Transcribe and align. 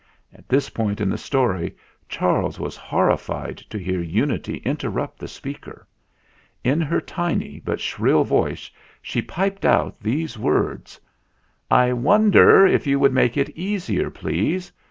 At 0.33 0.49
this 0.49 0.71
point 0.71 0.99
in 0.99 1.09
the 1.09 1.17
story 1.19 1.75
Charles 2.09 2.59
was 2.59 2.75
horrified 2.75 3.57
to 3.69 3.77
hear 3.77 4.01
Unity 4.01 4.57
interrupt 4.65 5.19
the 5.19 5.27
speak 5.27 5.67
er. 5.67 5.87
In 6.63 6.81
her 6.81 6.99
tiny 6.99 7.61
but 7.63 7.79
shrill 7.79 8.23
voice 8.23 8.71
she 8.99 9.21
piped 9.21 9.63
out 9.63 9.99
these 10.01 10.39
words: 10.39 10.99
"I 11.69 11.93
wonder 11.93 12.65
if 12.65 12.87
you 12.87 12.99
would 12.99 13.13
make 13.13 13.37
it 13.37 13.51
easier, 13.51 14.09
please. 14.09 14.71